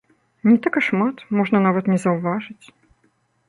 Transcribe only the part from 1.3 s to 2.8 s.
можна нават не заўважыць.